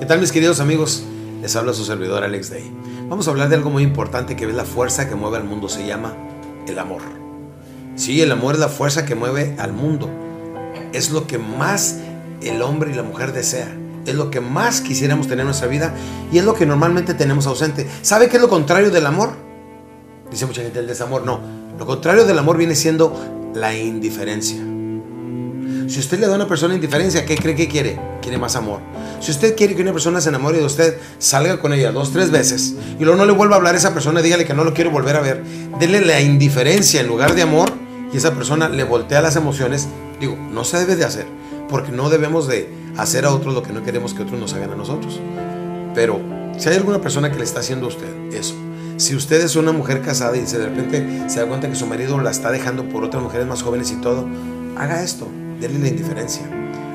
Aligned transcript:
¿Qué 0.00 0.06
tal 0.06 0.18
mis 0.18 0.32
queridos 0.32 0.60
amigos? 0.60 1.02
Les 1.42 1.54
habla 1.56 1.74
su 1.74 1.84
servidor 1.84 2.24
Alex 2.24 2.48
Day. 2.48 2.72
Vamos 3.10 3.28
a 3.28 3.32
hablar 3.32 3.50
de 3.50 3.56
algo 3.56 3.68
muy 3.68 3.82
importante 3.82 4.34
que 4.34 4.46
es 4.46 4.54
la 4.54 4.64
fuerza 4.64 5.06
que 5.06 5.14
mueve 5.14 5.36
al 5.36 5.44
mundo. 5.44 5.68
Se 5.68 5.86
llama 5.86 6.14
el 6.66 6.78
amor. 6.78 7.02
Sí, 7.96 8.22
el 8.22 8.32
amor 8.32 8.54
es 8.54 8.60
la 8.60 8.70
fuerza 8.70 9.04
que 9.04 9.14
mueve 9.14 9.54
al 9.58 9.74
mundo. 9.74 10.08
Es 10.94 11.10
lo 11.10 11.26
que 11.26 11.36
más 11.36 11.98
el 12.40 12.62
hombre 12.62 12.92
y 12.92 12.94
la 12.94 13.02
mujer 13.02 13.34
desea. 13.34 13.68
Es 14.06 14.14
lo 14.14 14.30
que 14.30 14.40
más 14.40 14.80
quisiéramos 14.80 15.26
tener 15.26 15.40
en 15.40 15.48
nuestra 15.48 15.68
vida 15.68 15.94
y 16.32 16.38
es 16.38 16.46
lo 16.46 16.54
que 16.54 16.64
normalmente 16.64 17.12
tenemos 17.12 17.46
ausente. 17.46 17.86
¿Sabe 18.00 18.30
qué 18.30 18.36
es 18.36 18.42
lo 18.42 18.48
contrario 18.48 18.90
del 18.90 19.04
amor? 19.04 19.32
Dice 20.30 20.46
mucha 20.46 20.62
gente 20.62 20.78
el 20.78 20.86
desamor. 20.86 21.26
No, 21.26 21.40
lo 21.78 21.84
contrario 21.84 22.24
del 22.24 22.38
amor 22.38 22.56
viene 22.56 22.74
siendo 22.74 23.14
la 23.52 23.76
indiferencia. 23.76 24.69
Si 25.90 25.98
usted 25.98 26.20
le 26.20 26.28
da 26.28 26.34
a 26.34 26.36
una 26.36 26.46
persona 26.46 26.76
indiferencia, 26.76 27.26
¿qué 27.26 27.36
cree 27.36 27.56
que 27.56 27.66
quiere? 27.66 27.98
Quiere 28.22 28.38
más 28.38 28.54
amor. 28.54 28.78
Si 29.18 29.32
usted 29.32 29.56
quiere 29.56 29.74
que 29.74 29.82
una 29.82 29.90
persona 29.90 30.20
se 30.20 30.28
enamore 30.28 30.58
de 30.58 30.64
usted, 30.64 30.96
salga 31.18 31.58
con 31.58 31.72
ella 31.72 31.90
dos, 31.90 32.12
tres 32.12 32.30
veces 32.30 32.76
y 32.96 33.02
luego 33.02 33.16
no 33.16 33.26
le 33.26 33.32
vuelva 33.32 33.56
a 33.56 33.58
hablar 33.58 33.74
a 33.74 33.78
esa 33.78 33.92
persona, 33.92 34.22
dígale 34.22 34.44
que 34.44 34.54
no 34.54 34.62
lo 34.62 34.72
quiero 34.72 34.92
volver 34.92 35.16
a 35.16 35.20
ver. 35.20 35.42
Dele 35.80 36.00
la 36.00 36.20
indiferencia 36.20 37.00
en 37.00 37.08
lugar 37.08 37.34
de 37.34 37.42
amor 37.42 37.72
y 38.12 38.18
esa 38.18 38.32
persona 38.34 38.68
le 38.68 38.84
voltea 38.84 39.20
las 39.20 39.34
emociones. 39.34 39.88
Digo, 40.20 40.36
no 40.36 40.62
se 40.62 40.78
debe 40.78 40.94
de 40.94 41.04
hacer, 41.04 41.26
porque 41.68 41.90
no 41.90 42.08
debemos 42.08 42.46
de 42.46 42.72
hacer 42.96 43.24
a 43.24 43.34
otros 43.34 43.52
lo 43.52 43.64
que 43.64 43.72
no 43.72 43.82
queremos 43.82 44.14
que 44.14 44.22
otros 44.22 44.38
nos 44.38 44.54
hagan 44.54 44.70
a 44.70 44.76
nosotros. 44.76 45.18
Pero 45.92 46.20
si 46.56 46.68
hay 46.68 46.76
alguna 46.76 47.00
persona 47.00 47.32
que 47.32 47.38
le 47.38 47.44
está 47.44 47.58
haciendo 47.58 47.86
a 47.86 47.88
usted 47.88 48.32
eso, 48.32 48.54
si 48.96 49.16
usted 49.16 49.40
es 49.40 49.56
una 49.56 49.72
mujer 49.72 50.02
casada 50.02 50.36
y 50.36 50.42
de 50.42 50.66
repente 50.66 51.28
se 51.28 51.40
da 51.40 51.46
cuenta 51.46 51.68
que 51.68 51.74
su 51.74 51.88
marido 51.88 52.20
la 52.20 52.30
está 52.30 52.52
dejando 52.52 52.84
por 52.84 53.02
otras 53.02 53.20
mujeres 53.20 53.48
más 53.48 53.64
jóvenes 53.64 53.90
y 53.90 53.96
todo, 53.96 54.28
haga 54.78 55.02
esto 55.02 55.26
denle 55.60 55.78
la 55.78 55.88
indiferencia. 55.88 56.42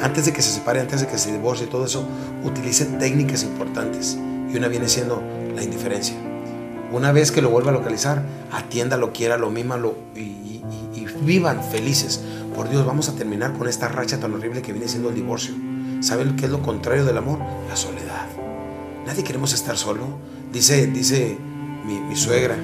Antes 0.00 0.26
de 0.26 0.32
que 0.32 0.42
se 0.42 0.52
separe, 0.52 0.80
antes 0.80 1.00
de 1.00 1.06
que 1.06 1.18
se 1.18 1.32
divorcie 1.32 1.66
y 1.66 1.70
todo 1.70 1.86
eso, 1.86 2.06
utilice 2.44 2.84
técnicas 2.84 3.42
importantes. 3.42 4.16
Y 4.52 4.56
una 4.56 4.68
viene 4.68 4.88
siendo 4.88 5.22
la 5.54 5.62
indiferencia. 5.62 6.16
Una 6.92 7.12
vez 7.12 7.32
que 7.32 7.42
lo 7.42 7.50
vuelva 7.50 7.70
a 7.70 7.74
localizar, 7.74 8.22
atiéndalo, 8.52 9.12
quiéralo, 9.12 9.50
mímalo 9.50 9.96
y, 10.14 10.20
y, 10.20 10.64
y, 10.94 11.06
vivan 11.22 11.62
felices. 11.62 12.20
Por 12.54 12.70
Dios, 12.70 12.86
vamos 12.86 13.08
a 13.08 13.14
terminar 13.14 13.52
con 13.52 13.68
esta 13.68 13.88
racha 13.88 14.18
tan 14.18 14.32
horrible 14.34 14.62
que 14.62 14.72
viene 14.72 14.88
siendo 14.88 15.10
el 15.10 15.14
divorcio. 15.14 15.54
¿Saben 16.00 16.36
qué 16.36 16.46
es 16.46 16.50
lo 16.50 16.62
contrario 16.62 17.04
del 17.04 17.18
amor? 17.18 17.40
La 17.68 17.76
soledad. 17.76 18.26
Nadie 19.04 19.24
queremos 19.24 19.52
estar 19.52 19.76
solo. 19.76 20.04
Dice, 20.52 20.86
dice 20.86 21.36
mi, 21.84 22.00
mi 22.00 22.16
suegra, 22.16 22.56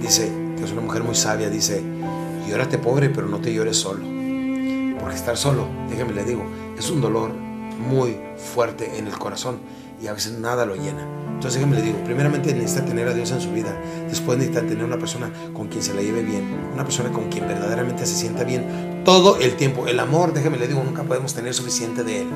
dice, 0.00 0.32
que 0.56 0.64
es 0.64 0.72
una 0.72 0.80
mujer 0.80 1.04
muy 1.04 1.14
sabia, 1.14 1.50
dice, 1.50 1.82
llórate 2.48 2.78
pobre, 2.78 3.10
pero 3.10 3.28
no 3.28 3.38
te 3.38 3.52
llores 3.52 3.76
solo. 3.76 4.17
Estar 5.18 5.36
solo, 5.36 5.66
déjeme 5.90 6.12
le 6.12 6.24
digo, 6.24 6.44
es 6.78 6.90
un 6.90 7.00
dolor 7.00 7.32
muy 7.32 8.16
fuerte 8.54 8.98
en 8.98 9.08
el 9.08 9.18
corazón 9.18 9.58
y 10.00 10.06
a 10.06 10.12
veces 10.12 10.38
nada 10.38 10.64
lo 10.64 10.76
llena. 10.76 11.04
Entonces 11.34 11.54
déjeme 11.54 11.74
le 11.74 11.82
digo, 11.82 11.98
primeramente 12.04 12.54
necesita 12.54 12.84
tener 12.84 13.08
a 13.08 13.12
Dios 13.12 13.32
en 13.32 13.40
su 13.40 13.50
vida, 13.50 13.76
después 14.08 14.38
necesita 14.38 14.64
tener 14.64 14.84
una 14.84 14.96
persona 14.96 15.28
con 15.52 15.66
quien 15.66 15.82
se 15.82 15.92
la 15.92 16.02
lleve 16.02 16.22
bien, 16.22 16.70
una 16.72 16.84
persona 16.84 17.10
con 17.10 17.28
quien 17.30 17.48
verdaderamente 17.48 18.06
se 18.06 18.14
sienta 18.14 18.44
bien 18.44 19.02
todo 19.04 19.38
el 19.40 19.56
tiempo. 19.56 19.88
El 19.88 19.98
amor, 19.98 20.32
déjeme 20.32 20.56
le 20.56 20.68
digo, 20.68 20.84
nunca 20.84 21.02
podemos 21.02 21.34
tener 21.34 21.52
suficiente 21.52 22.04
de 22.04 22.22
él. 22.22 22.28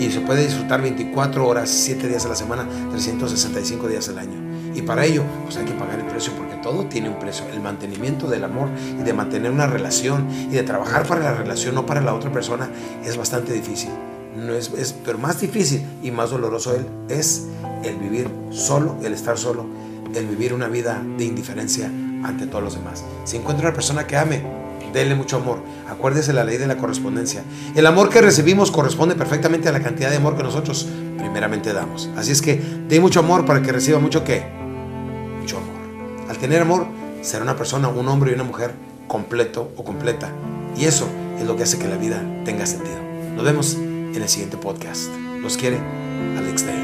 Y 0.00 0.10
se 0.10 0.20
puede 0.20 0.44
disfrutar 0.44 0.82
24 0.82 1.46
horas, 1.46 1.70
7 1.70 2.08
días 2.08 2.26
a 2.26 2.30
la 2.30 2.34
semana, 2.34 2.66
365 2.90 3.86
días 3.86 4.08
al 4.08 4.18
año. 4.18 4.47
Y 4.78 4.82
para 4.82 5.04
ello, 5.04 5.24
pues 5.42 5.56
hay 5.56 5.64
que 5.64 5.72
pagar 5.72 5.98
el 5.98 6.06
precio 6.06 6.32
porque 6.34 6.54
todo 6.62 6.84
tiene 6.84 7.08
un 7.08 7.18
precio. 7.18 7.44
El 7.52 7.60
mantenimiento 7.60 8.28
del 8.28 8.44
amor 8.44 8.68
y 8.96 9.02
de 9.02 9.12
mantener 9.12 9.50
una 9.50 9.66
relación 9.66 10.28
y 10.30 10.54
de 10.54 10.62
trabajar 10.62 11.04
para 11.04 11.20
la 11.20 11.34
relación, 11.34 11.74
no 11.74 11.84
para 11.84 12.00
la 12.00 12.14
otra 12.14 12.30
persona, 12.30 12.70
es 13.04 13.16
bastante 13.16 13.52
difícil. 13.52 13.90
No 14.36 14.54
es, 14.54 14.70
es, 14.78 14.94
pero 15.04 15.18
más 15.18 15.40
difícil 15.40 15.84
y 16.00 16.12
más 16.12 16.30
doloroso 16.30 16.76
es 17.08 17.48
el 17.82 17.96
vivir 17.96 18.30
solo, 18.50 18.94
el 19.02 19.14
estar 19.14 19.36
solo, 19.36 19.66
el 20.14 20.28
vivir 20.28 20.54
una 20.54 20.68
vida 20.68 21.02
de 21.16 21.24
indiferencia 21.24 21.86
ante 22.22 22.46
todos 22.46 22.62
los 22.62 22.74
demás. 22.74 23.02
Si 23.24 23.36
encuentra 23.36 23.66
una 23.66 23.74
persona 23.74 24.06
que 24.06 24.16
ame, 24.16 24.44
denle 24.92 25.16
mucho 25.16 25.38
amor. 25.38 25.58
Acuérdese 25.90 26.32
la 26.32 26.44
ley 26.44 26.56
de 26.56 26.68
la 26.68 26.76
correspondencia. 26.76 27.42
El 27.74 27.84
amor 27.84 28.10
que 28.10 28.20
recibimos 28.20 28.70
corresponde 28.70 29.16
perfectamente 29.16 29.68
a 29.68 29.72
la 29.72 29.80
cantidad 29.80 30.10
de 30.10 30.18
amor 30.18 30.36
que 30.36 30.44
nosotros 30.44 30.86
primeramente 31.18 31.72
damos. 31.72 32.08
Así 32.16 32.30
es 32.30 32.40
que 32.40 32.62
dé 32.88 33.00
mucho 33.00 33.18
amor 33.18 33.44
para 33.44 33.60
que 33.60 33.72
reciba 33.72 33.98
mucho 33.98 34.22
qué? 34.22 34.57
Al 36.28 36.36
tener 36.38 36.60
amor, 36.60 36.86
será 37.22 37.42
una 37.42 37.56
persona, 37.56 37.88
un 37.88 38.06
hombre 38.08 38.30
y 38.30 38.34
una 38.34 38.44
mujer 38.44 38.72
completo 39.06 39.72
o 39.76 39.84
completa. 39.84 40.30
Y 40.76 40.84
eso 40.84 41.08
es 41.38 41.46
lo 41.46 41.56
que 41.56 41.62
hace 41.62 41.78
que 41.78 41.88
la 41.88 41.96
vida 41.96 42.22
tenga 42.44 42.66
sentido. 42.66 42.98
Nos 43.34 43.44
vemos 43.44 43.74
en 43.74 44.14
el 44.14 44.28
siguiente 44.28 44.56
podcast. 44.56 45.08
Los 45.40 45.56
quiere 45.56 45.78
Alex 46.36 46.66
Day. 46.66 46.77